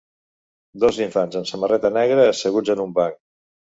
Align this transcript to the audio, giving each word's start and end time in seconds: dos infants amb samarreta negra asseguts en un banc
dos 0.83 0.97
infants 1.05 1.39
amb 1.41 1.49
samarreta 1.51 1.93
negra 2.01 2.27
asseguts 2.33 2.77
en 2.77 2.83
un 2.87 2.97
banc 3.01 3.21